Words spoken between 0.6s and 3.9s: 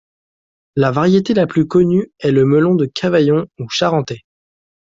La variété la plus connue est le melon de Cavaillon ou